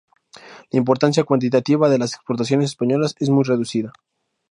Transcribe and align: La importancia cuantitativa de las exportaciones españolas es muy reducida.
La 0.71 0.79
importancia 0.79 1.25
cuantitativa 1.25 1.87
de 1.87 1.99
las 1.99 2.15
exportaciones 2.15 2.71
españolas 2.71 3.13
es 3.19 3.29
muy 3.29 3.43
reducida. 3.43 3.93